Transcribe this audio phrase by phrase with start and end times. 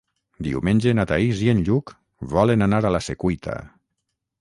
[0.45, 1.95] Diumenge na Thaís i en Lluc
[2.35, 3.63] volen anar a la Secuita.